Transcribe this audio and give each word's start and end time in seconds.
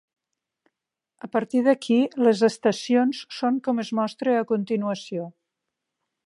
A 1.27 1.27
partir 1.35 1.61
d'aquí, 1.67 1.97
les 2.27 2.41
estacions 2.49 3.21
són 3.41 3.61
com 3.69 3.83
es 3.85 3.93
mostra 4.01 4.35
a 4.39 4.49
continuació. 4.55 5.29